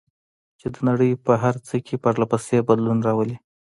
چې 0.59 0.67
د 0.73 0.75
نړۍ 0.87 1.11
په 1.25 1.33
هر 1.43 1.55
څه 1.67 1.75
کې 1.85 1.95
پرله 2.03 2.25
پسې 2.31 2.57
بدلون 2.67 2.99
راولي. 3.07 3.37